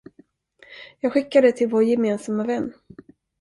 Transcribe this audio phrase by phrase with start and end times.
[0.99, 2.73] Jag skickar det till vår gemensamma vän.